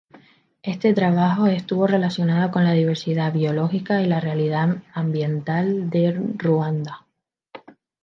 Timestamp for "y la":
4.01-4.19